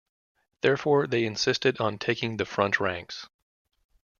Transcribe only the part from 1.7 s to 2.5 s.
on taking the